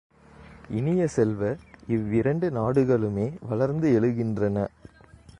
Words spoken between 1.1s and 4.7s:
செல்வ, இவ்விரண்டு நாடுகளுமே வளர்ந்து எழுகின்றன.